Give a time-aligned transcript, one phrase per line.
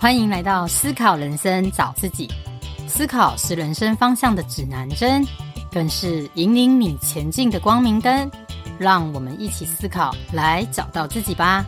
[0.00, 2.28] 欢迎来到思考人生，找自己。
[2.86, 5.26] 思考是人生方向的指南针，
[5.72, 8.30] 更是引领你前进的光明灯。
[8.78, 11.66] 让我们一起思考，来找到自己吧。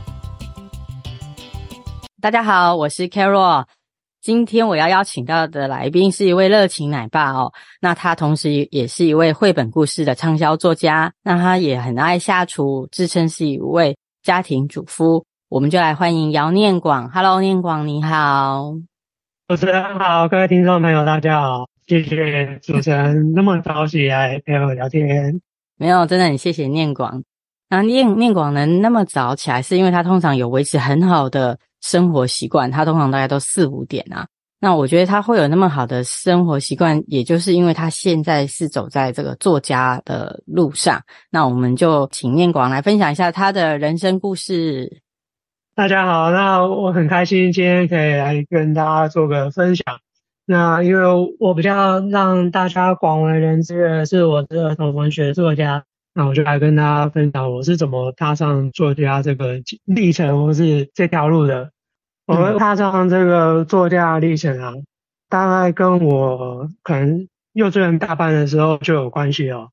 [2.23, 3.65] 大家好，我是 Carol。
[4.23, 7.53] 今天我要邀请到的来宾是一位热情奶爸哦。
[7.81, 11.13] 那他同时也是一位绘本故事的畅销作家。
[11.25, 15.27] 那他也很爱下厨，自称是一位家庭主妇。
[15.51, 17.11] 我们就来欢迎姚念广。
[17.11, 18.73] Hello，念广你好。
[19.49, 25.41] 主持人好，各位听众朋友大家好，谢谢主持人那么早起来陪我聊天。
[25.77, 27.25] 没有，真的很谢谢念广。
[27.69, 32.71] 那念念广能那么早起来，是因为他通常有维持很好的生活习惯。
[32.71, 34.25] 他通常大概都四五点啊。
[34.61, 41.03] 那我觉得他会有那么好的生活习惯，也就是因为他现在是走在这个作家的路上。
[41.29, 45.03] 那我们就请念广来分享一下他的人生故事。
[45.81, 49.83] 大家好，那我很开心今天可以来跟大家做个分享。
[50.45, 61.71] 那因为我比较让大家广为人知的是我是儿童文学作家，那我就来跟大家分享我是怎么踏上作家这个历程，或是这条路的。
[62.27, 64.75] 我们踏上这个作家历程啊，
[65.31, 69.71] 大概跟我可能幼稚园大班的时候就有关系哦。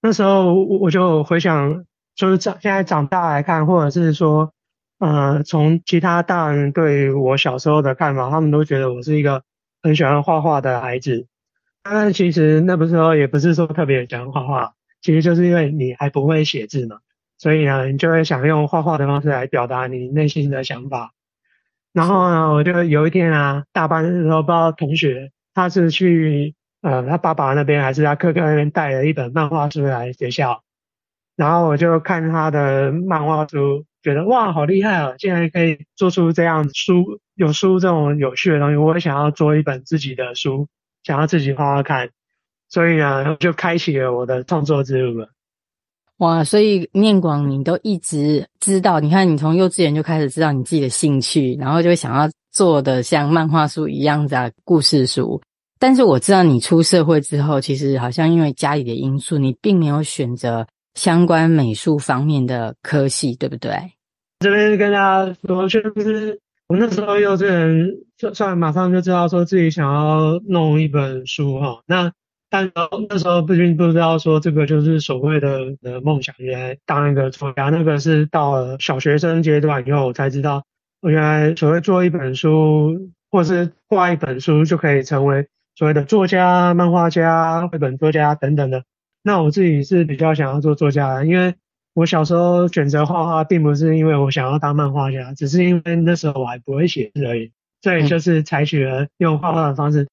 [0.00, 1.82] 那时候我就回想，
[2.14, 4.52] 就是长现在长大来看，或者是说。
[4.98, 9.42] 呃，从其他大人对我小时候的看法，他们都觉得我是一个
[9.82, 11.26] 很喜欢画画的孩子。
[11.82, 16.96] 但其实那个时候也不是说特别喜欢画画，其实就是因为你还不会写字嘛，
[17.38, 21.12] 所以呢，你就会想用画画的方式来表达你内心的想法。
[21.92, 30.62] 然后呢，我就有一天啊，大班的时候，不知道同学他是去呃他爸爸那边还是他哥哥那边带了一本漫画书来学校，
[31.38, 33.86] 然后我就看他的漫画书。
[34.00, 35.14] 觉得哇，好厉害啊！
[35.18, 40.68] 竟然可以做出这样书，有书这种有趣的东西，我也想要做一本自己的书，
[41.02, 42.08] 想要自己画画看，
[42.68, 45.28] 所以呢，就开启了我的创作之路了。
[46.18, 55.42] 哇，所以念广，你都一直知道，你看你从幼稚园就开始知道你自己的兴趣，然后就会想要做的像漫画书一样的故事书。
[55.80, 60.64] 但是我知道你出社会之后，其实好像因为家里的因素，你并没有选择
[60.98, 63.70] 相关美术方面的科系，对不对？
[64.40, 71.82] 这边跟大家说，就是我那时候幼稚园，就算马上就知道说自己想要弄一本书哈。
[71.86, 72.10] 那
[72.50, 72.72] 但
[73.08, 80.64] 那时候不仅不知道说这个就是所谓的的梦想，原来当一个作家，那个是到了小学生阶段以后，我才知道，
[81.00, 88.82] 我原来所谓做一本书，或是画一本书，就可以成为所谓的作家、漫画家、绘本作家等等的。
[89.28, 91.54] 那我自己是比较想要做作家的，因为。
[91.94, 97.50] 我小时候选择画画，并不是因为我想要当漫画家，只是因为那时候我还不会写字而已。
[97.82, 100.06] 所以就是采取了用画画的方式。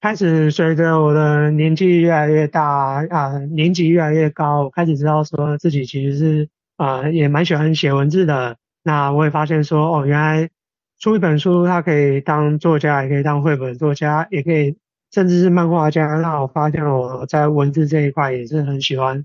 [0.00, 8.56] 开始随着我的年纪越来越大啊，年纪越来越高，我开始知道说自己其实是啊，也蛮喜欢写文字的。
[8.82, 10.48] 那我也发现说，哦，原来
[10.98, 14.78] 出一本书，它可以当作家，也可以当绘本作家，也可以
[15.10, 16.06] 甚至是漫画家。
[16.18, 19.24] 让我发现我在文字这一块也是很喜欢。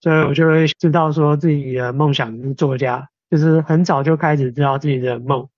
[0.00, 5.48] 所以我就会知道说自己的梦想是作家，就是很早就开始知道自己的梦。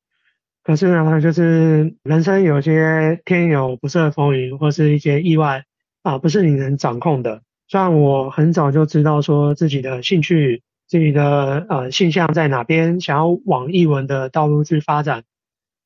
[0.63, 5.65] 可是呢，就是人生有些天有不测风云，或是一些意外
[6.03, 7.43] 啊，不是你能掌控的。
[7.67, 15.25] 虽然我很早就知道说自己的兴趣、自己的呃性向在哪边，想要往译文的道路去发展。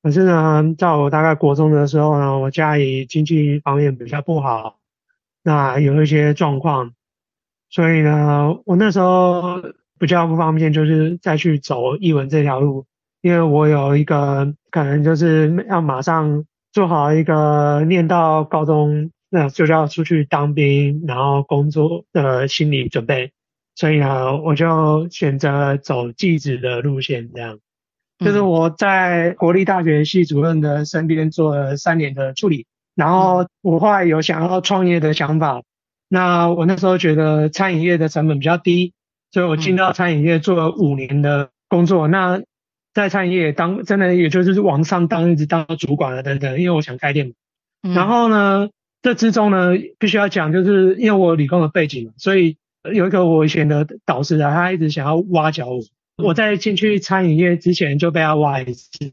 [0.03, 4.79] 可是呢，在我大概国中的时候呢，我家里经济方面比较不好，
[5.45, 6.93] 那有一些状况。
[7.71, 9.63] 所以呢，我那时候
[9.99, 12.85] 比较不方便，就是再去走艺文这条路，
[13.21, 23.33] 因为我有一个可能就是要马上做好一个念到高中，那就是要出去当兵，然后工作的心理准备。
[23.77, 27.59] 所以呢，我就选择走技职的路线，这样。
[28.25, 35.63] 就是我在国立大学系主任的身边做了三年的助理，然后我后来有想要创业的想法。
[36.09, 38.93] 那我那时候觉得餐饮业的成本比较低，
[39.31, 42.07] 所以我进到餐饮业做了五年的工作。
[42.09, 42.43] 那
[42.93, 47.33] 在餐饮业当真的也就是往上当一直当主管了等等，因为我想开店。
[47.81, 48.69] 然后呢，
[49.01, 52.59] 这之中呢，必须要讲，就是因为我有理工的背景嘛，所以
[52.93, 55.81] 有一个我以前的导师啊，他一直想要挖角我。
[56.23, 59.13] 我在进去餐饮业之前就被他挖一次，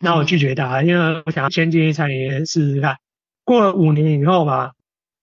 [0.00, 2.96] 那我拒绝他，因为我想要先进去餐饮业试试看。
[3.44, 4.72] 过了五年以后吧。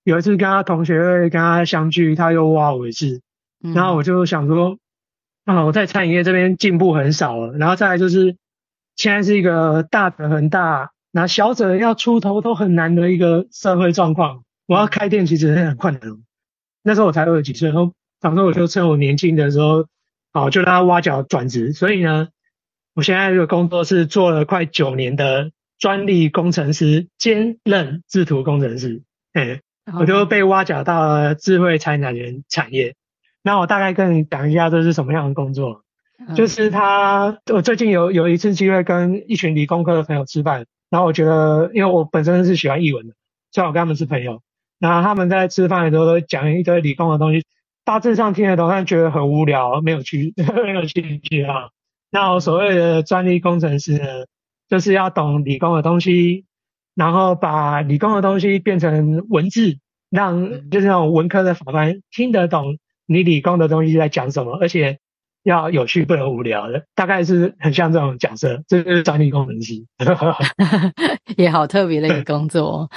[0.03, 3.21] 有一次跟他同学会跟他相聚，他又挖我一次，
[3.59, 4.79] 然后我就想说，
[5.45, 8.35] 啊，我在餐饮业这边进步很少了，然后再来就是
[8.95, 14.43] 现在是一个大的很大那小者要出头都很难的一个社会状况。
[14.65, 16.01] 我要开店其实很困难。
[16.81, 17.93] 那时候我才二十几岁，然后
[18.23, 19.85] 想说我就趁我年轻的时候，
[20.31, 21.73] 好就让他挖角转职。
[21.73, 22.29] 所以呢，
[22.93, 29.03] 我现在这个工作是做了快九年的专利工程师兼任制图工程师。
[29.33, 29.61] 哎，
[29.99, 32.95] 我就被挖角到了智慧财产权产业。
[33.43, 35.83] 那我大概跟你讲一下这是什么样的工作。
[36.35, 43.15] 就是他，我最近有有一次机会跟一群理工科的朋友吃饭，然后我觉得，因为我本身是喜欢译文的，
[43.51, 44.43] 所以我跟他们是朋友。
[44.77, 47.43] 然后他们在吃饭的时候都讲一堆理工的东西，
[47.91, 50.33] 大致上听得懂，但觉得很无聊，没有趣，
[50.63, 51.67] 没有兴趣啊。
[52.09, 54.05] 那我所谓的专利工程师呢，
[54.69, 56.45] 就是要懂理工的东西，
[56.95, 59.77] 然后把理工的东西变成文字，
[60.09, 62.77] 让就是那种文科的法官听得懂
[63.07, 64.99] 你理工的东西在讲什么，而且。
[65.43, 69.73] 要有趣，不能无聊的，大概是很像这种角色，这就是专利工程师，
[71.35, 72.87] 也好特别的一个工作。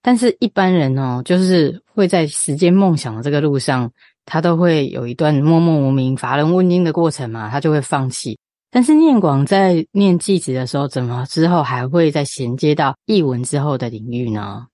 [0.00, 3.92] 但是一般人哦，就是会在实践梦想的这个路上，
[4.26, 8.38] 他都会有一段默默无名、乏人问津的过程嘛，他就会放弃。
[8.70, 14.66] 但是念广在念技职的时候，怎么之后还会再衔接到译文之后的领域呢？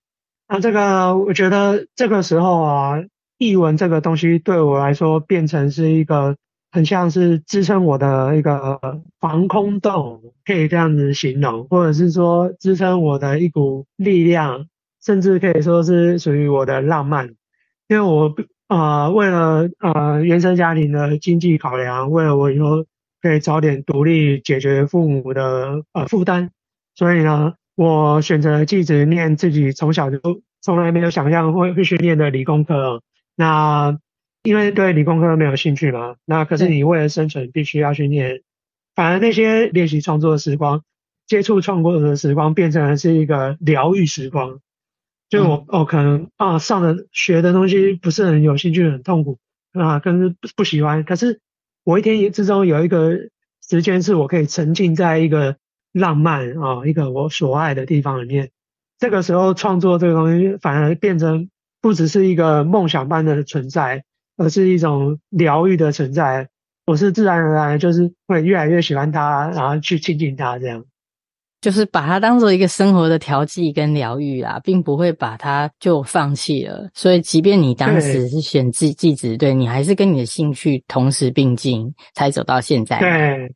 [0.49, 2.95] 那这个我觉得这个时候啊，
[3.37, 6.35] 译文这个东西对我来说变成是一个。
[6.75, 8.79] 很像是支撑我的一个
[9.19, 14.65] 防空洞，可以这样子形容，或者是说支撑我的一股力量，
[14.99, 17.27] 甚至可以说是属于我的浪漫。
[17.87, 18.33] 因为我
[18.73, 22.85] 呃为了呃原生家庭的经济考量，为了我以后
[23.21, 26.49] 可以早点独立解决父母的呃负担，
[26.95, 30.19] 所以呢，我选择了技职念自己从小就
[30.59, 33.03] 从来没有想象会会去念的理工科。
[33.35, 33.95] 那
[34.41, 38.41] 因为对理工科没有兴趣嘛，那可是你为了生存必须要去念，
[38.95, 40.81] 反而那些练习创作的时光、
[41.27, 44.59] 接触创作的时光，变成了是一个疗愈时光。
[45.33, 49.39] 就我、嗯、哦，可能啊上的学的东西不是很有兴趣，很痛苦
[49.73, 51.03] 啊，可是不不喜欢。
[51.03, 51.39] 可是
[51.83, 53.17] 我一天之中有一个
[53.67, 55.57] 时间是我可以沉浸在一个
[55.91, 58.51] 浪漫啊，一个我所爱的地方里面。
[58.99, 61.49] 这个时候创作这个东西反而变成
[61.81, 64.03] 不只是一个梦想般的存在。
[64.35, 66.49] 而是一种疗愈的存在，
[66.87, 70.85] 我是自然而然就是会越来越喜欢它，然后去亲近它，这样，
[71.63, 76.89] 就是把它当做一个生活的调剂跟疗愈啦，并不会把它就放弃了。
[76.93, 82.99] 所以，即便你当时是选技技职，对，你还是跟你的兴趣同时并进，才走到现在。
[82.99, 83.49] 对，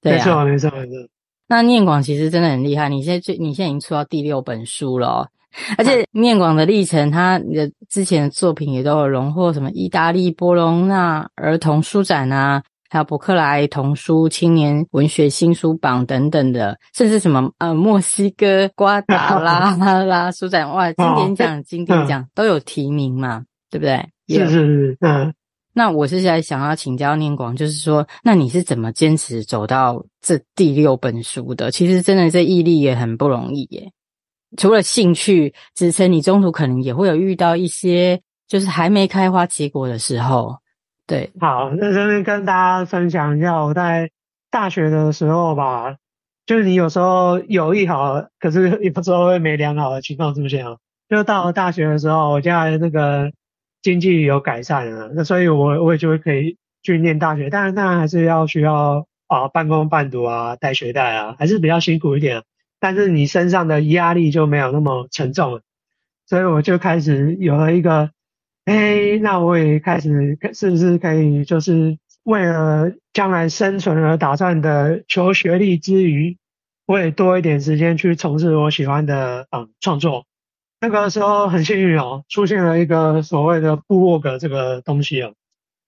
[0.00, 1.08] 对啊，没错，没错，没错。
[1.48, 5.28] 那念广其实真的很厉害，你现在最，你现在已经出到第六本书了喔。
[5.76, 23.96] 而且念广的历程，他的之前的作品也都有荣获什么意大利波隆纳儿童书展啊，还有伯克莱童书青年文学新书榜等等的，甚至什么呃墨西哥瓜达 拉拉书展，哇，经典奖、经典奖都有提名嘛，对不对？
[24.28, 25.32] 是是是，嗯。
[25.72, 31.70] 那我是在想要请教念广，就是说，那你是怎么坚持走到这第六本书的？
[31.70, 33.88] 其实真的这毅力也很不容易耶。
[34.56, 40.58] 除了兴趣支撑，你中途可能也会有遇到一些，就是还没开花结果的时候。
[41.10, 44.10] 对，好，那这边跟大家分享一下，我在
[44.48, 45.96] 大学的时候吧，
[46.46, 50.78] 就是你有时候有意好，可是你不知道会没良好的情况出现哦。
[51.08, 53.32] 就到了大学的时候，我家那个
[53.82, 62.44] 经济有改善了，那所以我我也就可以去念大学，但是当然还是要需要啊半工半读啊，带学贷啊，还是比较辛苦一点。
[62.78, 65.62] 但是你身上的压力就没有那么沉重了，
[66.28, 68.10] 所以我就开始有了一个，
[68.64, 76.36] 哎，那我也开始是不是可以就是为了将来生存而打算的求学历之余，
[76.86, 80.24] 我也多一点时间去从事我喜欢的嗯创作。
[80.80, 85.34] 那个时候很幸运哦，出现了一个所谓的部落格这个东西哦，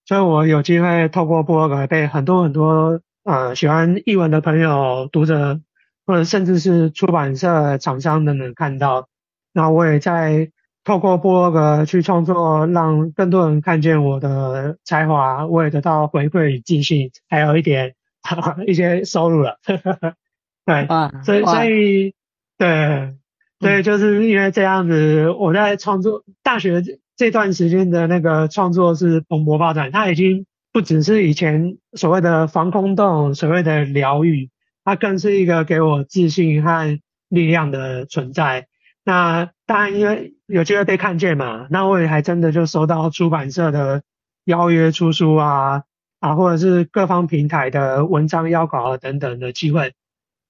[0.06, 5.60] 所以我有机会透过部落格被很多很多呃喜欢译文的朋友读者。
[6.04, 9.06] 或者甚至是出版社、厂商等等看到，
[9.52, 10.50] 那我也在
[10.84, 19.58] 透过部落格去创作，让更多人看见我的才华，我也得到回馈与自信，还有一点哈哈一些收入了。
[20.66, 20.86] 对，
[21.24, 22.14] 所以所以
[22.58, 23.14] 对
[23.58, 26.82] 对，就是因为这样子，我在创作大学
[27.16, 34.50] 这段时间的那个创作是蓬勃发展，它已经不只是以前所谓的防空洞，所谓的疗愈。
[34.84, 36.98] 它更是一个给我自信和
[37.28, 38.66] 力量的存在。
[39.04, 44.02] 那当然，因为有机会被看见嘛，那我也还真的就收到出版社的
[44.44, 45.82] 邀约出书啊，
[46.20, 49.94] 啊，或者是各方平台的文章邀稿等等的机会。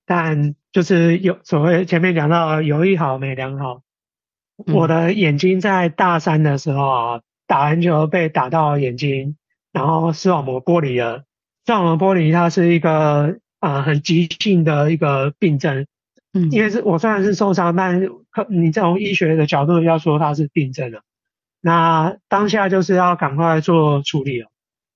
[0.05, 3.83] 但就是有所谓前面讲到有一好没两好。
[4.67, 9.37] 嗯、我的眼睛在大三的时候啊，打篮球被打到眼睛，
[9.73, 11.25] 然后视网膜剥离了。
[11.65, 15.87] 视网膜剥离它是一个啊、呃、很急性的一个病症，
[16.35, 18.09] 嗯，因为是我虽然是受伤，但
[18.49, 21.03] 你从医学的角度要说它是病症了。
[21.61, 24.49] 那当下就是要赶快做处理了，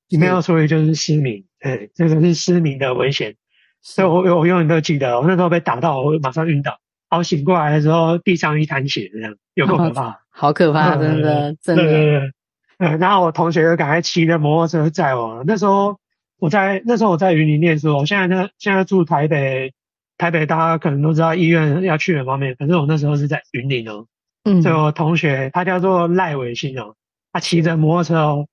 [0.09, 3.37] 你没有处理就是失明，对，这个是失明的危险。
[3.83, 6.79] 所以我我永远都记得，我那时候被打到，我马上晕倒。
[7.09, 11.83] 好，醒过来的时候，地上一滩血，这样有够可怕，哦，好可怕，真的，真的。
[11.85, 12.33] 对对对，
[12.79, 15.45] 嗯，然后我同学就赶快骑着摩托车载我。
[15.47, 16.01] 那时候
[16.41, 19.73] 我在那时候我在云林念书，我现在呢现在住台北，
[20.19, 24.07] 台北大家可能都知道医院要去的方面，可是我那时候是在云林哦。
[24.45, 24.63] 嗯。
[24.63, 26.95] 所以我同学他叫做赖伟新哦，
[27.33, 28.47] 他骑着摩托车哦，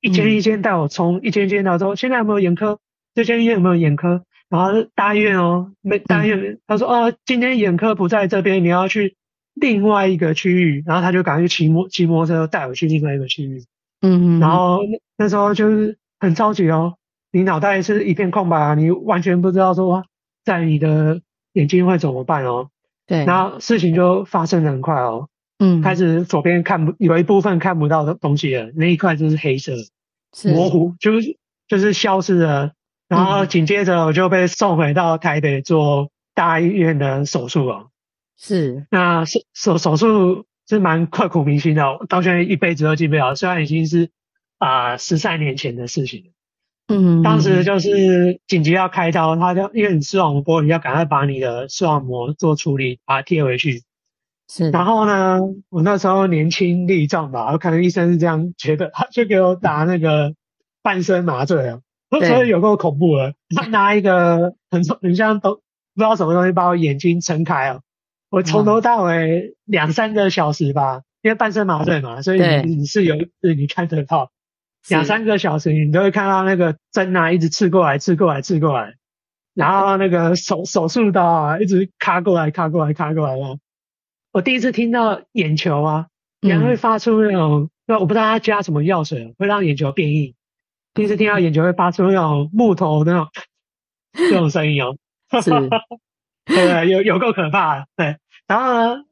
[0.00, 2.78] 一间一间带我冲，一间一间到说，现在有没有眼科？
[3.14, 4.24] 这间医院有没有眼科？
[4.48, 9.16] 然后大医院哦，没大医院，嗯、他说哦，今天眼科不在这边，你要去
[9.54, 13.64] 另外一个区域，然后他就赶快去骑摩骑摩托车带我去另外一个区域。
[14.02, 14.80] 嗯，嗯，然后
[15.16, 16.94] 那时候就是很着急哦，
[17.30, 20.04] 你脑袋是一片空白啊，你完全不知道说
[20.44, 21.20] 在你的
[21.52, 22.68] 眼睛会怎么办哦。
[23.06, 25.28] 对，然后事情就发生的很快哦。
[25.58, 29.72] 嗯，开始左边看不有一部分看不到的东西了，那一块就是黑色，
[30.32, 31.36] 是模糊，就是
[31.68, 32.72] 就是消失了。
[33.08, 37.88] 然后紧接着我就被送回到台北做大医院的手术哦。
[38.38, 43.34] 是，那手手手术是蛮刻骨铭心的，到现在一辈子都记不了。
[43.34, 44.10] 虽然已经是
[44.58, 46.31] 啊十三年前的事情。
[46.92, 53.82] 嗯，当时就是紧急要开刀，他就因为你视网膜剥离，要赶快把你的视网膜做处理，把它贴回去。
[54.48, 60.34] 是，然后呢，我那时候年轻力壮吧，我可能医生是这样觉得，他就给我打那个
[60.82, 61.80] 半身麻醉了。
[62.10, 65.62] 所以有够恐怖了，他拿一个很很像都不
[65.96, 67.80] 知道什么东西把我眼睛撑开了，
[68.28, 74.30] 我从头到尾两三个小时吧，因为半身麻醉嘛，所以你你是有是你看得到
[74.88, 78.94] 两三个小时，你都会看到那个针啊一直刺过来刺过来刺过来，
[79.54, 83.58] 然后那个手手术刀啊一直卡过来卡过来卡过来了。
[84.32, 86.06] 我第一次听到眼球啊，
[86.40, 90.34] 眼会发出那种，那我不知道它加什么药水，会让眼球变硬。
[90.94, 93.28] 第一次听到眼球会发出那种木头那种
[94.12, 94.96] 这种声音哦，
[95.42, 95.50] 是，
[96.46, 98.16] 对 对，有有够可怕，对。
[98.46, 99.04] 然后呢，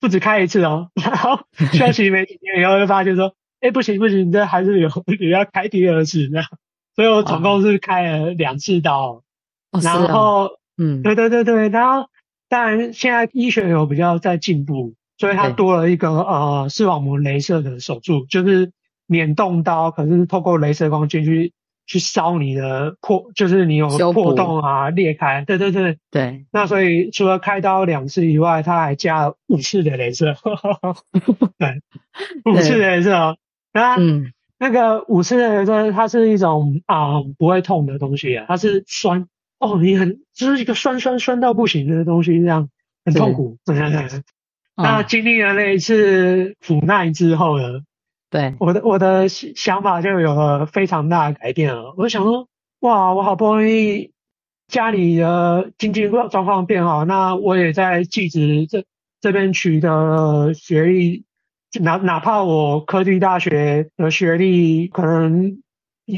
[0.00, 1.40] 不止开一次哦， 然后
[1.72, 6.46] 休息没几天以后，就发现说，哎，不行不行，这还是有， 你要开第二次这样。
[6.94, 9.22] 所以我总共是开了两次刀，
[9.72, 12.08] 哦、然后，嗯，对对对对，然后
[12.48, 18.72] 当然现在医学有比较在进步，所以它多了一个呃视网膜镭射的手术，就是。
[19.06, 21.52] 免动刀，可是透过镭射光进去
[21.86, 26.46] 去烧你的破，就是你有破洞啊裂开，对对对对。
[26.50, 30.34] 那所以除了开刀两次以外，他还加了五次的镭射，
[31.58, 31.82] 对，
[32.50, 33.36] 五次的镭射哦。
[33.74, 39.26] 那嗯，那个五次的雷射，它是一种啊、嗯、不会痛的东西啊，它是酸
[39.58, 42.70] 哦，你很就是一个酸酸酸到不行的东西，这样
[43.04, 43.58] 很痛苦。
[44.76, 47.82] 那经历了那一次苦难之后呢？
[48.30, 51.94] 对，我的我的想法就有了非常大的改变了。
[51.96, 52.48] 我就想说，
[52.80, 54.10] 哇，我好不容易
[54.66, 58.84] 家里的经济状况变好，那我也在继职这
[59.20, 61.24] 这边取得学历，
[61.80, 65.62] 哪哪怕我科技大学的学历可能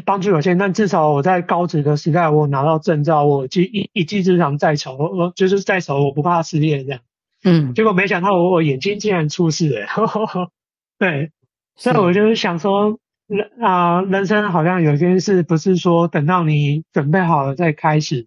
[0.05, 7.01] 帮助有限，但至少我在高职的时代，我拿到证照，我一一一技之长在手，我就是在手，我不怕失业这样。
[7.45, 10.51] 嗯，结果没想到我我眼睛竟然出事了，呵呵呵
[10.99, 11.31] 对。
[11.77, 18.27] 所以我就是想说，人啊，人生好像有件事不是说等到你准备好了再开始，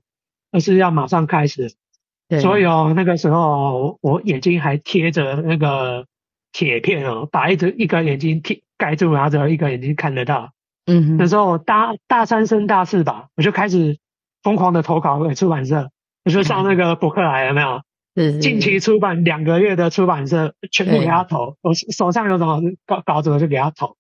[0.51, 1.73] 而是要马上开始。
[2.27, 2.39] 对。
[2.39, 6.05] 所以哦，那个时候我眼睛还贴着那个
[6.51, 10.51] 铁片哦，把一只一个眼睛贴盖住，然后只有一个眼睛看得到。
[10.85, 11.17] 嗯哼。
[11.17, 13.97] 那时候我大大三升大四吧，我就开始
[14.43, 15.89] 疯狂的投稿给出版社，
[16.25, 17.81] 我就上那个博客来，了没有？
[18.41, 23.95] 近期出版两个月的出版社全部给他投，我手上有什么稿稿子我就给他投，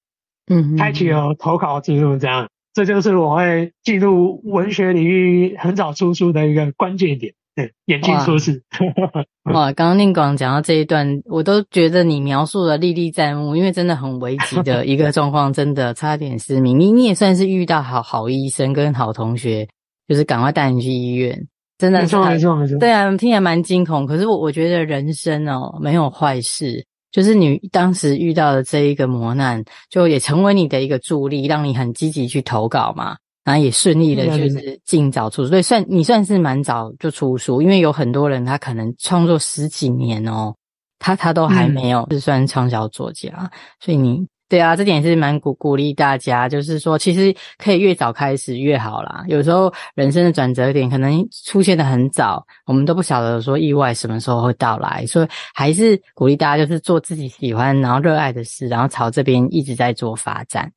[0.47, 7.33] 嗯，开启了投稿记录，这样，这就是我会进入文学领域很早出书的一个关键点。
[7.63, 8.63] 对，眼睛出事。
[9.51, 16.79] 哇，刚刚宁广讲到这一段，我都觉得你描述的历历在目，因为真的很危急的一个 状况，真的差点失明。
[16.79, 19.67] 你你也算是遇到好好医生跟好同学，
[20.07, 21.37] 就是赶快带你去医院。
[21.77, 22.77] 真的是，没错没错没错。
[22.77, 24.05] 对啊，听起来蛮惊恐。
[24.05, 33.15] 可是我我觉得人生哦，没有坏事，就是你当时遇到的这一个磨难，就也成为你的一个助力，让你很积极去投稿嘛。
[33.43, 35.49] 然后也顺利的，就是尽早出书。
[35.49, 40.53] 所以算你算是蛮早就出书，因为有很多人他可能创作十几年哦，
[40.99, 44.27] 他他都还没有是算畅销作家，嗯、所以你。
[44.49, 49.23] 对啊，这点也是蛮鼓鼓励大家，就是说，其实可以越早开始越好啦。
[49.27, 60.67] 有时候人生的转折点可能出现的很早，我们都不晓得说意外什么时候会到来，所以还是鼓励大家就是做自己喜欢然后热爱的事，然后朝这边一直在做发展。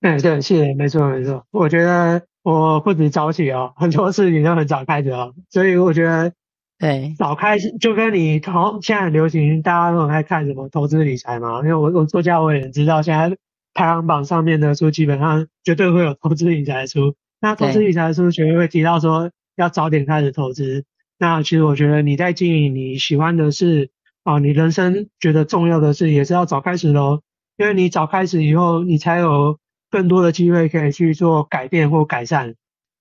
[0.00, 1.46] 嗯，对，是没错没错。
[1.50, 6.32] 我觉得我不止早起哦，很多事情都很早开始哦，所以我觉得。
[6.76, 11.60] 对，早开始就跟你同现在很流行，大家都很爱看什么投资理财嘛。
[11.60, 13.36] 因为我我作家我也知道，现在
[13.72, 17.14] 排行榜上面的书基本上绝对会有投资理财的书。
[17.40, 20.84] 那投资理财的书绝对会提到说要早点开始投资。
[21.16, 23.90] 那其实我觉得你在经营你喜欢的事
[24.24, 27.20] 啊，你人生觉得重要的事也是要早开始喽。
[27.56, 29.58] 因为你早开始以后，你才有
[29.94, 32.56] 更多的机会可以去做改变或改善。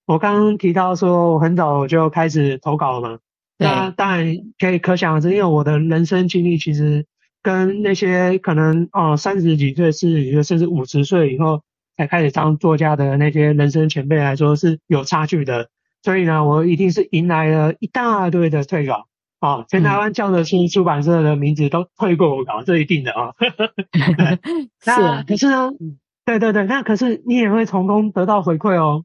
[0.05, 3.17] 我刚刚提到说我很早就开始投稿了嘛。
[3.57, 7.07] 那当然可以可想而知，因为我的人生经历其实
[7.41, 11.63] 跟那些可能哦三十几岁、四十几岁甚至五十岁以后
[11.97, 15.69] 才开始当作家的那些人生前辈来说是有差距的。
[16.03, 19.07] 所以呢，我一定是迎来了一大堆的退稿
[19.39, 23.33] 啊，全台湾叫的书出版社的名字都退过我稿，这一定的 啊。
[24.85, 25.71] 那可是呢，
[26.25, 29.03] 对对对，那可是你也会从中得到回馈哦。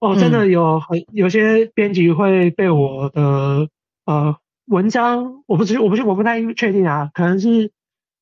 [0.00, 3.68] 哦，真的有很有些编辑会被我的。
[4.06, 7.72] 呃，文章我不知我不我不太确定啊，可能是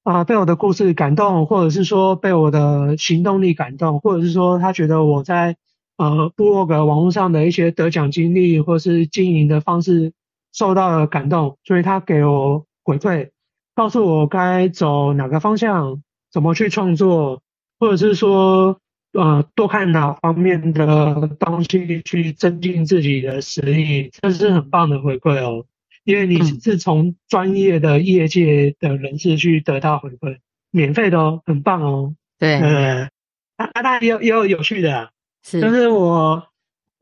[0.05, 5.57] 啊、呃、被我的故事感动，或者是说被我的行动力感动，或者是说他觉得我在
[5.97, 10.13] 呃部落格网络上的一些得奖经历或是经营的方式
[10.53, 13.31] 受到了感动，所以他给我回馈，
[13.75, 17.43] 告诉我该走哪个方向，怎么去创作，
[17.83, 18.79] 或者是说
[19.13, 25.67] 呃多看哪方面的东西去增进自己的实力，这是很棒的回馈哦。
[26.05, 30.39] 因为你是从专业的业界的人士去得到回馈，
[30.71, 32.15] 免费的哦，很棒哦。
[32.39, 33.09] 对，呃，
[33.57, 35.11] 啊啊，当然也有也有有趣的，
[35.43, 36.47] 是，就是我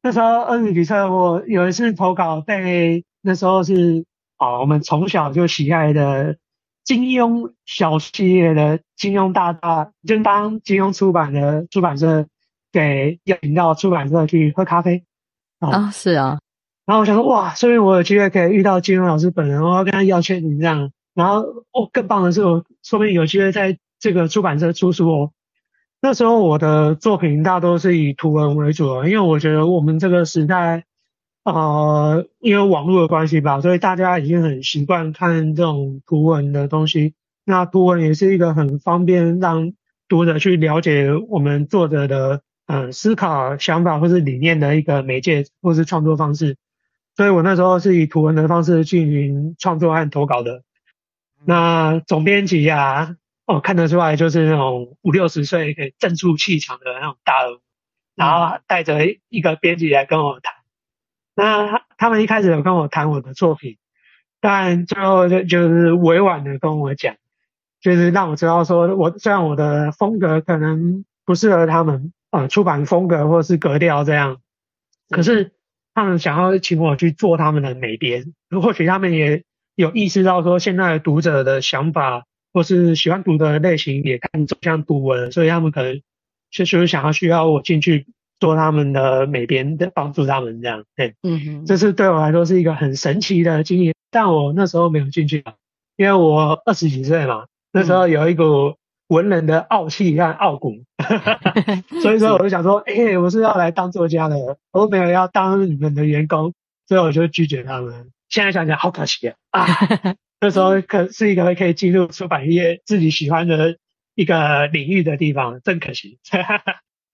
[0.02, 4.06] 那时候二十几岁，我有一次投稿被那时候是
[4.38, 6.38] 啊，我们从小就喜爱的
[6.84, 12.26] 金庸小系列的金庸大大，就当金庸出版的出版社
[12.72, 15.04] 给邀请到出版社去喝咖啡。
[15.58, 16.38] 啊、哦，是啊。
[16.86, 20.90] 然后我想说，哇，说明我有机会可以遇到金庸老师本人，我要跟他要签名这样。
[21.14, 21.40] 然后，
[21.72, 25.32] 哦，更棒的是，我说不定有机会在这个出版社出书哦。
[26.00, 30.84] 那时候我的作品大多是以图文为主，因为我觉得我们这个时代，
[31.42, 37.14] 呃，因为网络的关系吧，所以大家已经很习惯看这种图文的东西。
[37.44, 39.72] 那图文也是一个很方便让
[40.08, 46.56] 读者去了解我们作者的嗯、思考、想法或是理念的一个媒介或是创作方式。
[47.16, 50.62] 所以我那时候是以图文的方式进行创作和投稿的。
[51.44, 57.58] 那总编辑呀，哦，看得出来就是那种五六十岁可以镇住气场的那种大人，
[58.14, 60.59] 然后带着一个编辑来跟我谈。
[61.40, 63.78] 那他们一开始有跟我谈我的作品，
[64.40, 67.16] 但最后就就是委婉的跟我讲，
[67.80, 74.36] 就是让我知道说，我虽然我的风格可能不适合他们啊，出版风格或是格调这样，
[75.08, 75.52] 可是。
[75.92, 79.42] 他们想要请我去做他们的美编，或许他们也
[79.74, 86.00] 有意识到说，现在的读者的想法或是喜欢读的类型也看走向读文，所以他们可能
[86.48, 88.06] 就是想要需要我进去
[88.40, 90.82] 做他们的美编的帮助他们这样。
[90.96, 95.44] 对，嗯哼，这是对我来说是一个很神奇的经验，但我那时候没有进去，
[95.96, 98.74] 因为我二十几岁嘛，那时候有一股。
[99.10, 100.84] 文人的傲气和傲骨，
[102.00, 104.36] 所以说我就想说，哎、欸，我是要来当作家的，
[104.70, 106.54] 我没有要当你们的员工，
[106.86, 108.12] 所以我就拒绝他们。
[108.28, 109.36] 现在想想，好可惜啊！
[109.50, 109.66] 啊，
[110.40, 113.78] 那时候可是一个可以进入出版业自己喜欢的
[114.14, 116.20] 一个领域的地方，真可惜。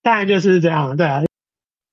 [0.07, 1.25] 当然就是这样，对啊。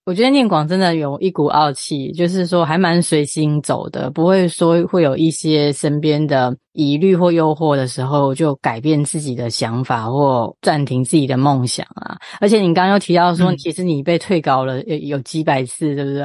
[0.06, 12.15] 我觉得念广真的有一股傲气，就是说还蛮随心走的，不会说会有一些身边的疑虑或诱惑的时候就改变自己的想法或暂停自己的梦想啊。
[12.39, 16.23] 而且你刚刚又提到说，其实你被退稿了有有几百次，对不对？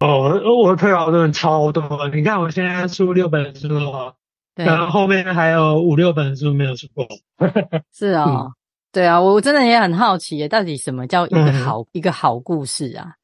[0.00, 1.82] 哦，我退稿真的超多。
[2.14, 4.14] 你看我现在出六本书了，
[4.54, 7.06] 对，然后后面还有五六本书没有出过。
[7.92, 8.52] 是啊、哦。
[8.94, 13.16] 嗯对啊，我真的也很好奇耶，到底什么叫一个好、嗯、一个好故事啊？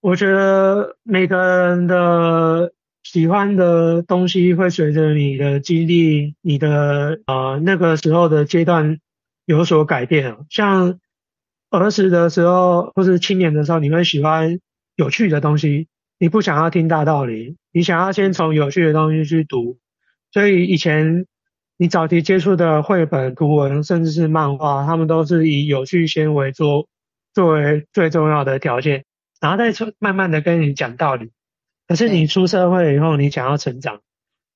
[0.00, 2.72] 我觉得每个人的
[3.02, 8.98] 喜欢的东西会随着你的经历、你的呃那个时候的阶段
[9.44, 10.38] 有所改变。
[10.48, 10.98] 像
[11.68, 14.58] 儿时的时候或是青年的时候，你会喜欢
[14.96, 19.76] 有趣的东西，你不想要听大道理，你想要先从有趣的东西去读。
[20.32, 21.26] 所以以前
[21.80, 26.88] 你早期接触的绘本、图文，甚至是漫画，他们都是以有趣先为作
[27.32, 29.04] 作为最重要的条件，
[29.40, 31.30] 然后再慢慢的跟你讲道理。
[31.86, 34.00] 可是你出社会以后，你想要成长，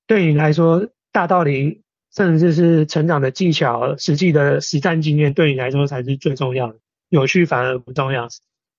[0.05, 1.81] 对你来说，大道理
[2.13, 8.27] 甚至是成长的技巧、实际的实战经验，对你来说才是最重要的，有趣反而不重要。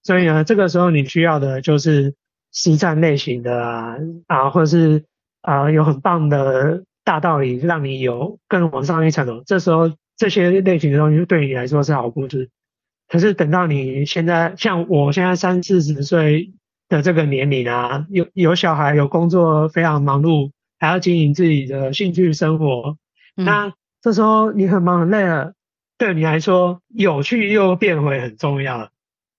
[0.03, 2.15] 所以呢，这个时候你需要的就是
[2.53, 5.07] 实战类型的啊，啊，或者是
[5.41, 9.43] 啊，有很棒的大道理，让你有更往上一层楼。
[9.45, 12.51] 这时候这些类型的东西对你来说是好故事。
[13.09, 16.53] 可是等到你现在，像我现在三四十岁。
[16.87, 22.99] 的这个年龄啊，有有小孩，有工作，非常忙碌，还要经营自己的兴趣生活。
[23.37, 25.55] 嗯、那这时候你很忙很累了，
[25.97, 28.91] 对你来说，有趣又变回很重要。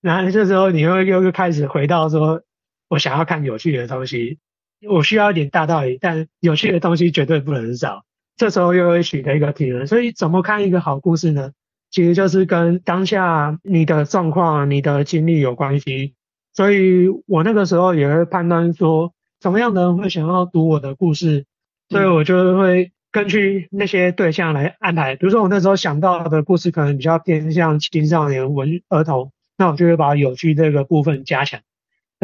[0.02, 2.42] 然后这时候你会又又开始回到说，
[2.90, 4.40] 我想要看有趣的东西，
[4.88, 8.04] 我需要一点大道理，但有趣的东西绝对不能少。
[8.38, 9.88] 这时候又会取得一个平衡。
[9.88, 11.52] 所以怎么看一个好故事呢？
[11.92, 16.16] 其实就是跟当下你的状况、你的经历有关系。
[16.54, 21.46] 所以我那个时候也会判断说，什么样的人会想要读我的故事，
[21.90, 25.16] 所以我就会根据那些对象来安排。
[25.16, 31.62] 比如说我那时候想到的故事可能比较偏向青少年文儿童，那我就会把有趣这个部分加强。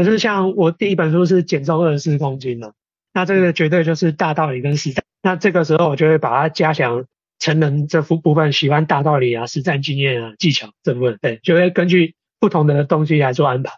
[0.04, 2.74] 可是像我第一本书是减重二十四公斤了，
[3.14, 5.04] 那这个绝对就是大道理跟实战。
[5.22, 7.06] 那这个时候我就会把它加强
[7.38, 13.72] 成人这副部分，喜欢大道理啊、实战经验啊、技巧这部分，对，就会根据不同的东西来做安排。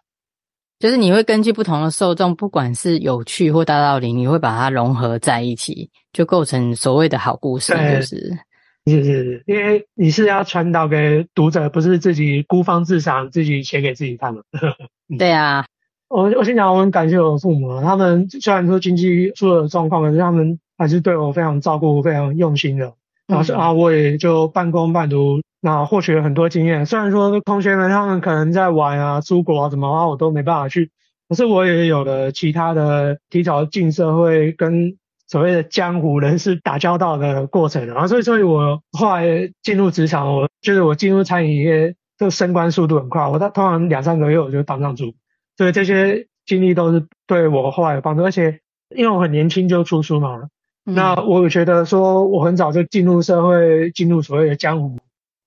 [0.80, 7.74] 就是你会根据不同的受众，不管是有趣或大道理，你会把它融合在一起，就构成所谓的好故事。
[7.74, 8.38] 就是，
[8.86, 14.42] 是是，因为你是要传导给读者，不是自己孤芳自赏，自己写给自己看嘛。
[15.18, 15.66] 对啊，
[16.14, 22.94] 我我先讲，我很感谢我的父母，他们虽然说经济出了状况，可是他们还是对我非常照顾，非常用心的。
[23.26, 25.42] 然后是啊，我也就半工半读。
[25.60, 30.92] 那获取了很多经验，虽然说同学们他们可能在玩啊、出国啊怎么啊，我都没办法去，
[31.28, 45.14] 可是我也有了其他的提早进社会跟所谓的江湖人士打交道的过程，然后所以所以我后来进入职场，我就是我进入餐饮业，这升官速度很快，我通常两三个月我就当上主，
[45.58, 48.60] 所以这些经历都是对我后来有帮助，而且
[48.96, 50.50] 因为我很年轻就出书嘛，
[50.86, 54.98] 嗯、那我觉得说我很早就进入社会，进入所谓的江湖。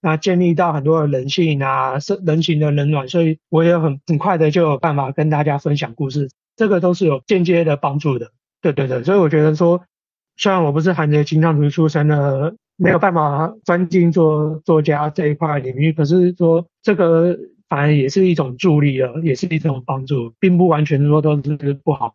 [0.02, 8.30] 那建立到很多的人性啊，是人情的冷暖，所以我也很很快的就有办法跟大家分享故事，这个都是有间接的帮助的。
[8.60, 9.82] 对对对，所以我觉得说，
[10.36, 17.36] 虽然我不是含着金汤匙出生的，没有办法钻进做作家这一块领域，可是说这个
[17.68, 22.14] 反而也是一种助力了，也是一种帮助，并不完全说都是不好。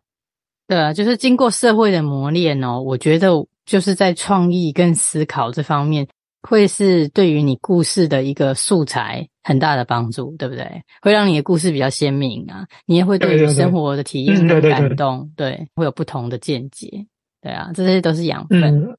[0.68, 3.28] 对啊，就是经过社会的磨练哦，我觉得
[3.66, 6.06] 就是在创意跟思考这方面。
[6.48, 10.82] 会是对于你故事的一个素材很大的帮助，对不对？
[11.00, 17.06] 会让你的故事比较鲜明啊，你也会对于生活的体验很感动，对，会有不同的见解，
[17.40, 18.60] 对啊，这些都是养分。
[18.60, 18.96] 嗯、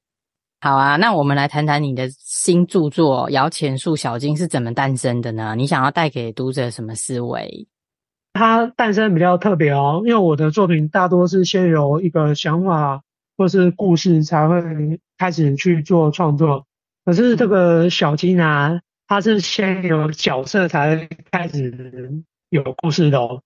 [0.64, 5.54] 好啊，那我们来谈谈你的新著作《摇钱树小金》是怎么诞生的呢？
[5.54, 7.68] 你想要带给读者什么思维？
[8.32, 13.02] 它诞生比较特别哦，因为我的作品大多是先有一个想法
[13.36, 16.64] 或是故事，才会开始去做创作。
[17.04, 23.42] 可是这个小金啊，它是先有角色才开始有故事的哦。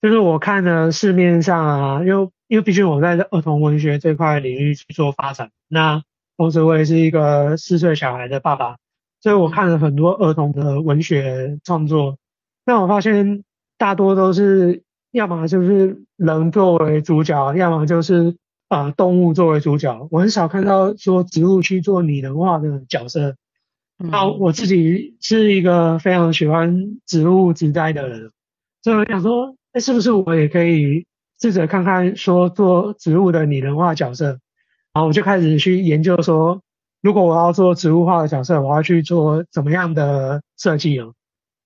[0.00, 6.04] 就是我看了市面上啊，因为因为毕竟我在儿童文学这块领域去做发展，那
[6.36, 8.76] 同时我也是一个四岁小孩的爸爸，
[9.20, 12.18] 所以我看了很多儿童的文学创作。
[12.64, 13.44] 那我发现
[13.78, 18.36] 大多都是要么就是人作为主角，要么就是。
[18.66, 23.36] 啊，动物作为主角，我很少看到说植物去做拟人化的角色。
[23.98, 28.32] 那我自己是一个非常喜欢植物植栽的人，
[28.82, 31.06] 所以我想说，哎，是不是我也可以
[31.40, 34.40] 试着看看说做植物的拟人化角色？
[34.94, 36.62] 然后我就开始去研究说，
[37.02, 41.08] 如果我要做植物化的角色，我要去做怎么样的设计啊？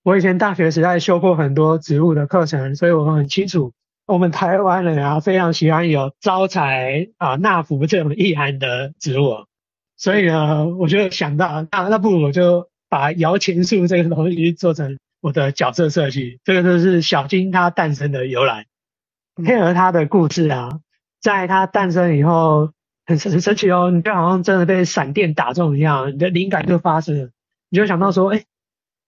[0.02, 3.72] 我以前大学时代修过很多植物的课程，所以我很清楚。
[4.06, 9.44] 我们台湾人啊，非常喜欢有招财啊、纳福这种意涵的植物，
[9.98, 16.40] 所以呢，我就想到，那那不如我就把摇钱树这个东西做成我的角色设计。
[16.44, 18.64] 这个就是小金它诞生的由来，
[19.44, 20.80] 配合它的故事啊，
[21.20, 22.70] 在它诞生以后，
[23.08, 27.30] 很很神奇哦，你就好像真的被闪电打中一样，你的灵感就发生了，
[27.70, 28.44] 你就想到说，哎，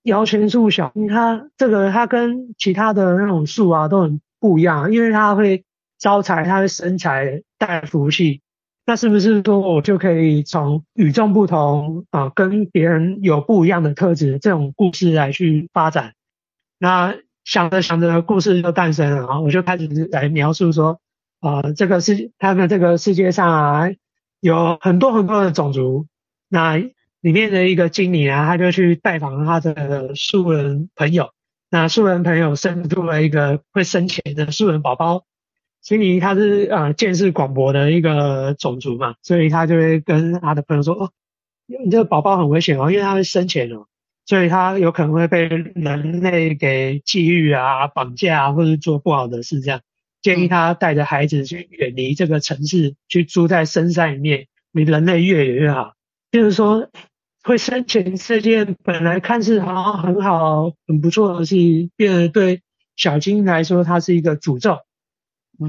[0.05, 5.65] 摇钱树小，它这个它跟其他的那种树啊都很不一样，因为它会
[5.99, 8.41] 招财，它会生财带来福气。
[8.87, 16.15] 那是不是说我就可以从与众不同啊，跟别人有不一样的特质这种故事来去发展？
[16.79, 19.41] 那想着想着，故事就诞生了啊！
[19.41, 21.01] 我就开始来描述说，
[21.41, 23.91] 啊，这个世他们这个世界上啊，
[24.41, 26.07] 有很多很多的种族。
[26.49, 31.31] 那里面的一个经理啊，他就去拜访他的树人朋友。
[31.71, 35.25] 那树人朋友生出了一个会生钱的树人宝宝。
[35.81, 41.11] 经理他是呃见识广博的一个种族嘛，所以他就会跟他的朋友说：“哦，
[41.67, 43.87] 你这个宝宝很危险哦，因为他会生钱哦。”
[44.27, 49.61] 所以他有可能会被人类给觊觎啊、绑架啊，或者做不好的事。
[49.61, 49.81] 这样
[50.23, 55.95] 建议他带着孩子去远离这个城市，去住在深山里面，离人类越远越好。
[56.31, 56.89] 就是说，
[57.43, 61.57] 会生前这件本来看似好像很好、很不错的事，
[61.97, 62.63] 变得对
[62.97, 64.79] 小金来说，它是一个诅咒。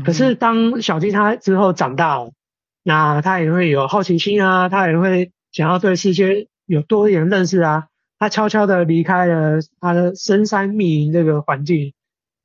[0.05, 2.31] 可是当小金他之后长大了，
[2.83, 7.87] 那他也会有好奇心啊，他也会想要对世界有多一点认识啊。
[8.17, 11.93] 他悄悄地离开了他的深山密林这个环境，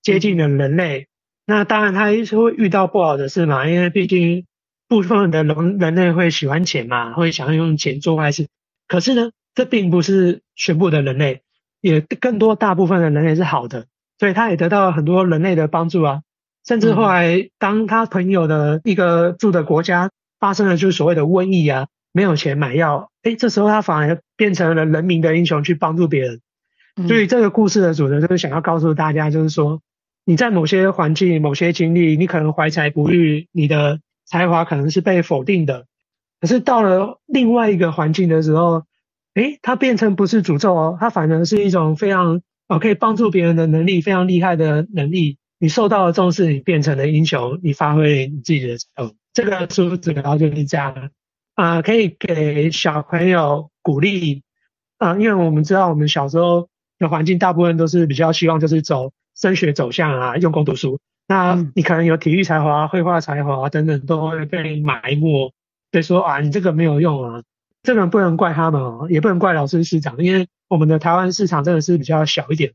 [0.03, 1.09] 接近了人类。
[1.47, 4.45] 那当然，他也是会遇到不好的事嘛，因为毕竟
[4.89, 8.49] 部分的人人类会喜欢钱嘛，会想要用钱做坏事。
[8.89, 11.43] 可是呢，这并不是全部的人类，
[11.81, 13.87] 也更多大部分的人类是好的，
[14.19, 16.23] 所以他也得到了很多人类的帮助啊。
[16.67, 21.87] 甚至后来，当他朋友的一个住的国家发生了就是所谓的瘟疫啊。
[22.13, 26.41] 没有钱买药，哎，这时候他反而变成了人民的英雄，去帮助别人。
[27.07, 29.83] 所以这个故事的主角就是想要告诉大家，就是说
[30.27, 35.87] 你在某些环境、某些经历，你可能怀才不遇，你的才华可能是被否定的。
[36.41, 38.83] 可是到了另外一个环境的时候，
[39.35, 45.39] 诶，它变成不是诅咒哦，它反而是一种非常哦可以帮助别人的能力，非常厉害的能力。
[45.59, 49.13] 你受到了重视，你变成了英雄，你发挥你自己的才华。
[49.33, 51.11] 这个书主要就是这样。
[51.55, 54.43] 啊、可以给小朋友鼓励
[54.99, 60.99] 啊、因为我们知道我们小时候的环境大部分都是比较希望就是走升学走向啊，用功读书。
[61.29, 65.53] 那你可能有体育才华、绘画才华等等，都会被埋没，
[65.91, 67.43] 被说啊，你这个没有用啊。
[67.83, 72.73] 这个不能怪他们哦，也不能怪老师师长，因为我们的台湾市场真的是比较小一点，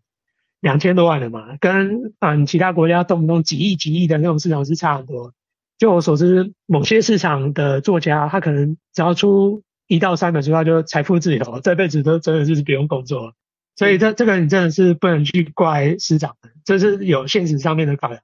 [0.62, 5.34] 两千多万人嘛，跟啊、呃、其他国家动不动几亿几亿的那种市场是差很多。
[5.78, 13.34] 就我所知，某些市场的作家，他可能只要出一到三本书，他就财富自由，这辈子都真的就是不用工作。
[13.76, 18.22] 所以这这个你真的是不能去怪师长的，这是有现实上面的考量。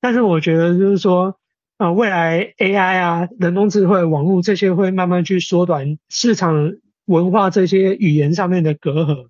[0.00, 1.36] 但是我觉得就是说，
[1.76, 6.74] 啊、呃，未来 AI 啊、人工智慧、网络这些会慢慢去缩短市场
[7.06, 9.28] 文化这些语言上面的隔阂。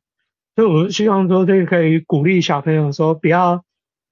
[0.54, 3.64] 所以我希望说，这个可以鼓励小朋友说，不要。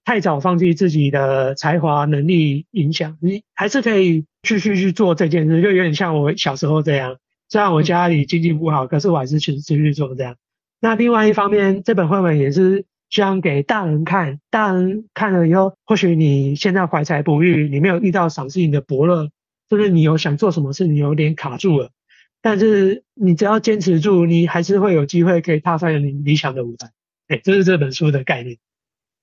[0.02, 7.18] 太早放弃自己的才华、能力、影响，你还是可以继续去做这件事，就有点像我小时候这样。
[7.50, 10.36] 虽然我家里经济不好，可是我还是去继续做这样。
[10.81, 19.29] 那另外一方面，这本绘本也是希望给大人看，大人看了以后，或许你现在怀才不遇，你没有遇到赏识你的伯乐，
[19.69, 21.90] 就是你有想做什么事，你有点卡住了，
[22.40, 26.90] 但是你只要坚持住，你还是会有机会可以踏上你理想的舞台。
[27.29, 28.57] 哎，这是这本书的概念。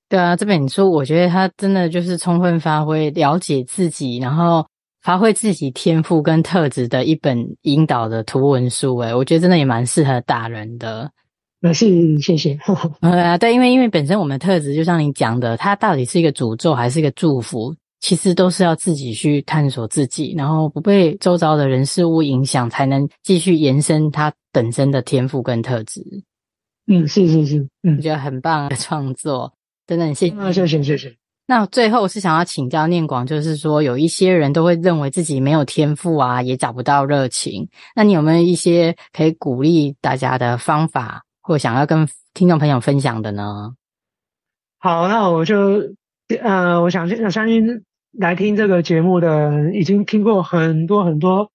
[0.09, 4.65] 对啊，这本书我觉得它真的就是充分发挥了解自己，然后
[5.01, 8.95] 发挥自己天赋跟特质的一本引导的图文书。
[8.99, 11.11] 诶，我觉得真的也蛮适合大人的。
[11.59, 12.57] 那是谢谢。
[13.01, 26.01] 对 啊，对，因为因为本身我们的特质就像你讲的，它到底是一个诅咒还是一个祝福，其实都是要自己去探索自己，然后不被周遭的人事物影响，才能继续延伸它本身的天赋跟特质。
[26.85, 29.51] 嗯，是是是，嗯，我觉得很棒的创作。
[29.87, 31.15] 真的很谢谢，谢谢谢谢。
[31.47, 37.67] 那最后是想要请教念广，就是说有一些人都会认为自己没有天赋啊，也找不到热情。
[37.95, 43.73] 那你有没有一些可以鼓励大家的方法，或想要跟听众朋友分享的呢？
[44.79, 45.95] 好，那我就
[46.41, 51.49] 呃，我想我相信来听这个节目的已经听过很多很多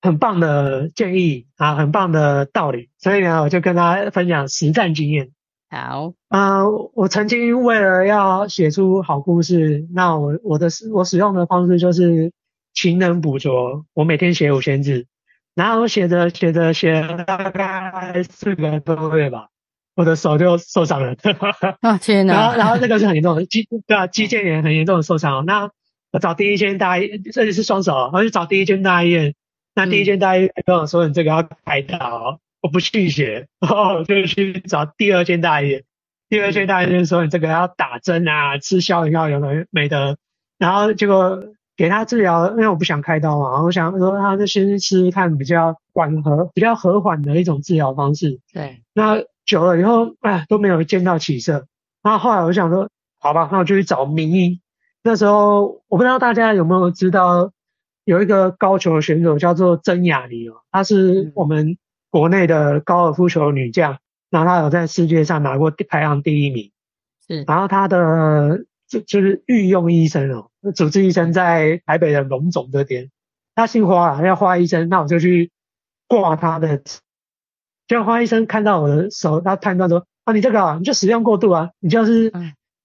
[0.00, 5.30] 很棒的建议啊，很棒的道理，所以呢，我就跟大家分享实战经验。
[5.70, 12.32] 好啊、呃，我曾经为了要写出好故事，那我我的我使用的方式就是
[12.74, 13.86] 勤能补拙。
[13.94, 15.06] 我每天写五千字，
[15.54, 19.48] 然后我写着写着写了大概四个多月吧，
[19.94, 21.14] 我的手就受伤了。
[21.80, 22.34] 啊天哪！
[22.34, 25.44] 然后然后这个是很严重的肌对啊，肌腱炎很严重的受伤。
[25.46, 25.70] 那
[26.10, 29.34] 我找第一间大医，这里是双手，我就找第一间大医院。
[29.74, 32.40] 那第一间大医院跟我说，你这个要开刀。
[32.62, 35.82] 我不去写，然后我就去找第二间大医院。
[36.28, 40.16] 第二间大衣就是说你这个要打针啊，吃消炎药有没没得，
[40.58, 41.42] 然后结果
[41.76, 48.40] 给他治疗，因为我不想开刀嘛，我想说他就先试试看比较缓和、比较和缓的一种治疗方式。
[48.52, 51.66] 对，那久了以后，哎，都没有见到起色。
[52.02, 54.60] 那后后来我想说，好吧，那我就去找名医。
[55.02, 57.50] 那时候我不知道大家有没有知道，
[58.04, 61.76] 有一个高球选手叫做曾雅妮哦，她是我们
[62.10, 63.98] 国内的高尔夫球女将，
[64.30, 66.70] 然后她有在世界上拿过排行第一名。
[67.26, 73.10] 是，然后她的就就是御用医生哦，主治医生在台北的龙总这边，
[73.54, 74.88] 他姓花啊，叫花医生。
[74.88, 75.50] 那我就去
[76.06, 76.82] 挂他的，
[77.86, 80.06] 就花医生看到我的手，他判断说。
[80.24, 82.32] 啊，你这个啊，你就使用过度啊，你就是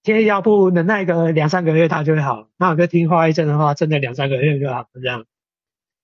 [0.01, 2.47] 贴药布，能耐个两三个月，它就会好。
[2.57, 5.23] 那我就听花医生的话，真的两三个月就好了这样。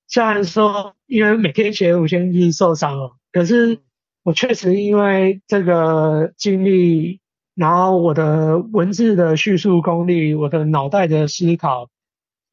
[0.07, 3.79] 虽然说因为每天写五千字受伤哦，可是
[4.21, 7.19] 我确实因为这个经历，
[7.55, 11.89] 然后我的文字的叙述功力，我的脑袋的思考，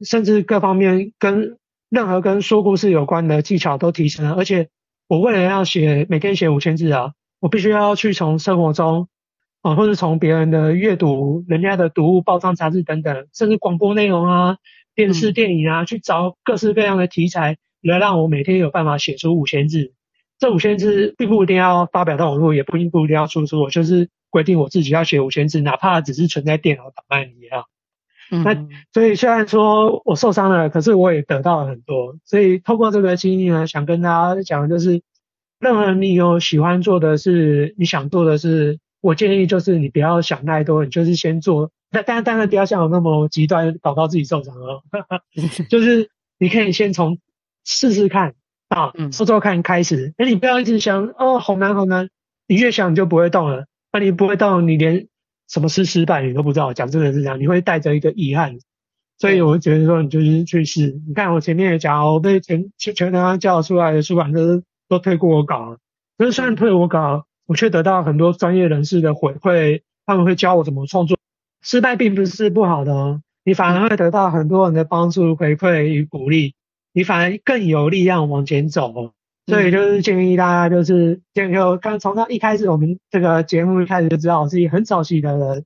[0.00, 1.58] 甚至各方面跟
[1.88, 4.34] 任何跟说故事有关的技巧都提升了。
[4.34, 4.68] 而且
[5.08, 7.12] 我为了要写每天写五千字啊。
[7.42, 9.08] 我必须要去从生活中，
[9.62, 14.58] 啊，或者从别人的阅读、人家的读物、报章杂志等等，甚至广播内容啊、
[14.94, 19.94] 电视电影啊，去找各式各样的题材，来让我每天有办法写出五千字。
[20.38, 27.66] 这五千字并不一定要发表到网络，也不一定不一定要出书，我就是规定我自己要写五千字，哪怕只是存在电脑档案里也好。
[28.30, 32.16] 嗯，那所以虽然说我受伤了，可是我也得到了很多。
[32.24, 35.02] 所以透过这个经历呢，想跟大家讲的就是。
[35.60, 41.70] 任何你有喜欢做的事，你想做的事，我建议就是你不要想太多，你就是先做。
[41.90, 44.82] 但但当然不要像我那么极端，搞到自己受伤哦。
[45.68, 47.18] 就是你可以先从
[47.62, 48.36] 试试看
[48.70, 50.14] 啊，做做看开始。
[50.16, 52.08] 那你不要一直想哦，好难好难。
[52.46, 53.66] 你越想你就不会动了。
[53.92, 55.08] 那你不会到，你连
[55.48, 56.72] 什么是失败你都不知道。
[56.72, 58.58] 讲真的是这样，你会带着一个遗憾。
[59.18, 61.00] 所以我觉得说，你就是去试。
[61.06, 64.62] 你看我前面也讲，我被全全全台湾叫出来的出版社。
[64.90, 65.76] 都退过我稿，
[66.18, 71.16] 可是虽然退我稿，我却得到很多专业人士的回馈，他们会教我怎么创作。
[71.62, 76.56] 失败并不是不好的哦，你反而会得到很多人的帮助、回馈与鼓励，
[76.92, 79.12] 你反而更有力量往前走。
[79.46, 85.64] 所以就是建议大家，就是就刚从他一开始，我们这个节目一开始就知道我自己很早期的人，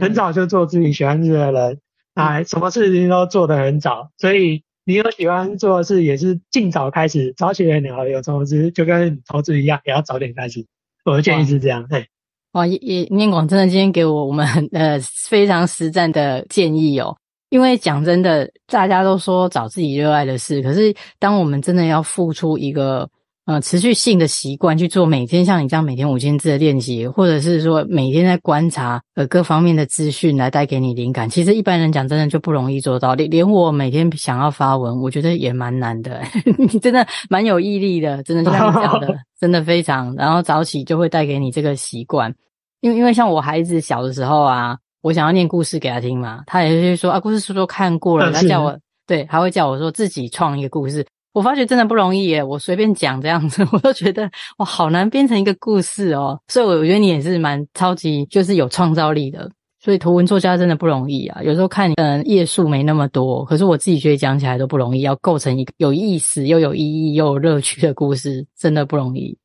[0.00, 1.80] 很早就做自己喜欢做的人，
[2.14, 4.62] 啊，什么事情都做得很早，所以。
[4.88, 10.64] 你有喜欢做的事，也是尽早开始，早起的鸟有投资，就跟投资一样，也要早点开始。
[11.04, 11.84] 我的建议是这样。
[11.90, 12.06] 嘿，
[12.52, 14.96] 哇，也也念广真的今天给我我们呃
[15.28, 17.16] 非常实战的建议哦。
[17.50, 23.08] 因为讲真的，大家都说找自己热爱的事，可是当我们真的要付出一个。
[23.46, 31.30] 呃，持续性的习惯去做每天像你这样每天五千字的练习，或者是说每天在观察呃各方面的资讯来带给你灵感。
[31.30, 36.20] 其实一般人讲真的就不容易做到，连连我每天想要发文，我觉得也蛮难的。
[36.58, 40.12] 你真的蛮有毅力的，真的就像你讲的， 真的非常。
[40.16, 42.34] 然后早起就会带给你这个习惯，
[42.80, 44.76] 因为因为像我孩子小的时候啊，
[45.06, 51.06] 我想要念故事给他听嘛，他也是说啊，故事书都看过了，他叫我对，他会叫我说自己创一个故事。
[51.32, 56.36] 我发觉真的不容易耶，我随便讲这样子， 我都觉得哇，好难编成一个故事哦。
[56.48, 59.48] 所以我觉得你也是蛮超级，就是有创造力的。
[59.78, 61.40] 所以图文作家真的不容易啊。
[61.44, 69.38] 有时候看嗯页数没那么多，可是我自己觉得讲起来都不容易，要构成一个有意思又有意义又有乐趣的故事，真的不容易。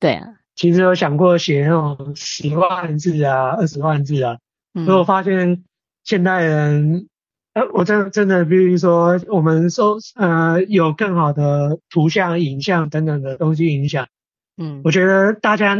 [0.00, 4.36] 对啊，其实有想过写那种十万字啊、二十万字啊，
[4.74, 5.64] 嗯，所以我发现
[6.04, 7.08] 现代人。
[7.54, 14.08] 呃，我真的真的，比如说，我们说，呃，有更好的图像、影像等等的东西影响，
[14.56, 15.78] 嗯，我觉得大家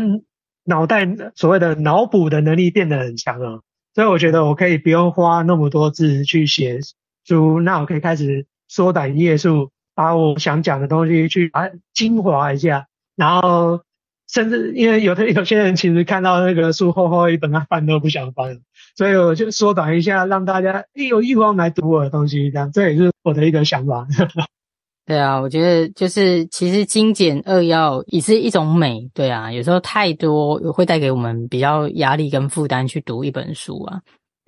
[0.64, 1.04] 脑袋
[1.35, 6.78] 所谓的脑补的能力变得很强了，所以我觉得我可以不用花那么多字去写
[7.24, 13.83] 书，那我可以开始缩短页数，把我想讲的东西去把它精华一下，然后
[14.28, 18.60] 甚至因为有的有些人其实看到那个书厚厚一本，他翻都不想翻。
[18.96, 24.06] 所以我就缩短一下，让大家有欲望来读我的东西，这样这也是我的一个想法。
[25.06, 29.10] 对啊，我觉得就是其实精简扼要也是一种美。
[29.12, 34.00] 对啊，有时候太多会带给我们比较压力跟负担去读一本书啊，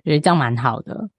[0.03, 1.09] 所以这样蛮好的。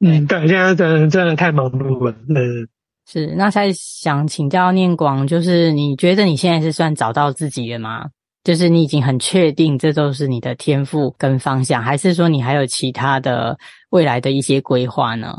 [0.00, 2.14] 嗯，对，现在真的真的太忙碌了。
[2.28, 2.68] 嗯，
[3.08, 3.34] 是。
[3.34, 8.06] 那现在想请教念广，就是你觉得你现在是算找到自己了吗？
[8.44, 13.58] 就是你已经很确定这都是你的天赋跟方向，还是说你还有其他的
[13.90, 15.36] 未来的一些规划呢？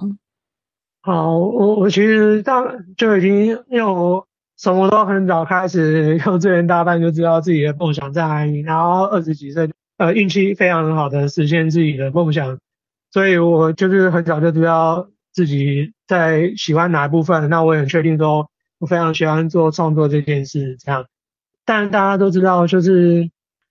[1.01, 2.61] 好，我我其实大
[2.97, 9.67] 就已经因为我什么都很早开始，幼稚园大班就知道自己的梦想在哪里，然后二十几岁，
[9.97, 12.59] 呃，运气非常好的实现自己的梦想，
[13.11, 21.05] 所以我就是很早就知道自己在喜欢哪一部分，那我也很确定说，我非常喜欢做创作这件事，这样。
[21.65, 23.29] 但大家都知道，就是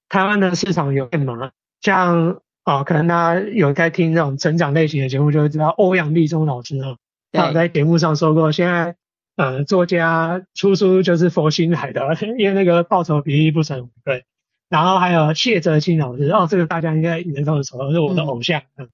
[0.09, 1.51] 台湾的市场有限嘛，
[1.81, 6.97] 像啊、呃，可能大家有在听这种成长类型的节目，就会知道欧阳立中老师啊，
[7.33, 8.97] 他有在节目上说过，现在。
[9.39, 12.03] 呃，作家出书就是佛心来的，
[12.39, 14.23] 因为那个报酬比例不成比例。
[14.69, 18.63] 然后还有谢哲青老师，哦，这个大家应该也都很熟，是我的偶像。
[18.77, 18.89] 嗯，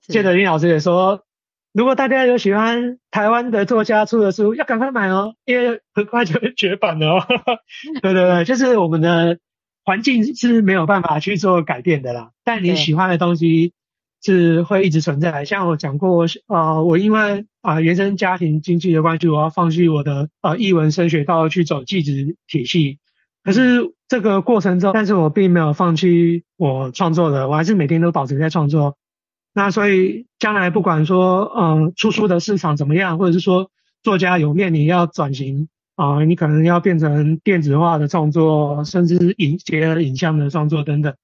[0.00, 1.24] 谢哲青老师也说，
[1.72, 7.26] 如果大家有喜欢台湾的作家出的书，要赶快买哦，因为很快就会绝版了哦。
[8.02, 9.38] 对对对，就是我们的
[9.84, 13.72] 环境是没有办法去做改变的啦，但你喜欢的东西。
[14.24, 15.44] 是会一直存在。
[15.44, 23.00] 像我讲过，啊、呃，我因为啊、呃、原生家庭经济的关系，我要放弃我的呃译文升学道去走技职体系。
[23.42, 28.96] 可是这个过程中，但是我并没有放弃我创作的，我还是每天都保持在创作。
[29.52, 33.70] 那所以将来不管说，嗯、出书的市场怎么样，或者是说
[34.02, 41.14] 作家有面临要转型啊、你可能要变成电子化的创作，甚至是影结合影像的创作等等。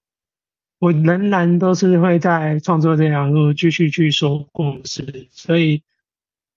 [0.78, 5.82] 我仍然都是会在创作这条路继续去说故事，所以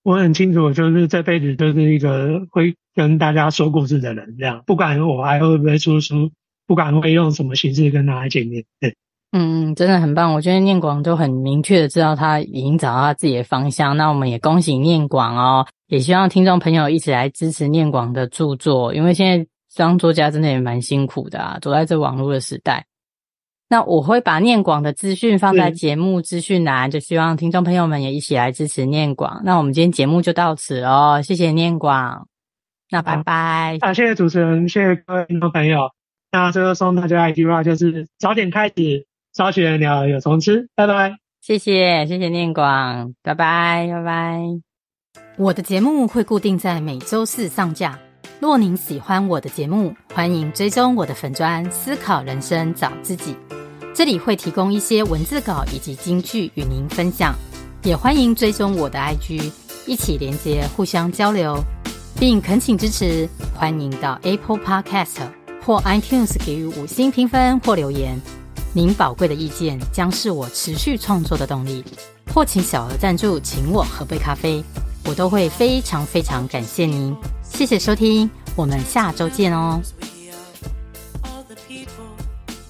[0.04, 6.32] 我很清楚，就是这辈子都是一个会跟大家说故事的人，这样，不管我还会不会出书，
[6.68, 8.96] 不管会用什么形式跟大家见面，对，
[9.34, 10.34] 嗯，真的很棒。
[10.34, 22.86] 我觉得念广都很明确的知道他已经找到他自己的方向，那我们也恭喜念广哦，也希望听众朋友一起来支持念广的著作，因为现在当作家真的也蛮辛苦的啊，走在这网络的时代。
[23.70, 29.42] 那我会把念广的资讯放在节目资讯栏，就希望听众朋友们也一起来支持念广。
[29.46, 32.28] 那我们今天节目就到此哦，谢谢念广，
[32.90, 33.78] 那拜拜。
[33.80, 35.90] 啊，谢谢主持人，谢谢各位听众朋友。
[36.34, 40.68] 那最后送大家一句话，就是早点开始，少许鸟有虫吃。
[40.76, 44.42] 拜拜，谢谢，谢谢念广，拜拜，拜拜。
[45.38, 47.98] 我的节目会固定在每周四上架。
[48.40, 53.36] 若您喜欢我的节目，欢迎追踪我的粉专，思考人生，找自己。
[53.94, 57.34] 这里会提供一些文字稿以及金句与您分享，
[57.84, 59.52] 也欢迎追踪我的 IG，
[59.86, 61.58] 一起连接互相交流，
[62.20, 63.28] 并恳请支持。
[63.54, 65.20] 欢迎到 Apple Podcast
[65.64, 68.20] 或 iTunes 给予五星评分或留言，
[68.74, 71.84] 您宝贵的意见将是我持续创作的动力。
[72.34, 74.64] 或请小额赞助，请我喝杯咖啡，
[75.06, 77.14] 我都会非常非常感谢您。
[77.44, 79.82] 谢谢收听，我们下周见哦。